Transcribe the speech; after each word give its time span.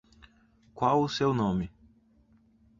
Qual 0.73 1.03
o 1.03 1.07
seu 1.07 1.31
nome? 1.31 1.69